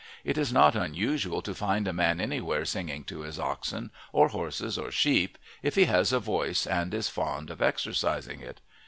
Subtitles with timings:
[0.23, 4.75] It is not unusual to find a man anywhere singing to his oxen, or horses,
[4.79, 8.61] or sheep, if he has a voice and is fond of exercising it.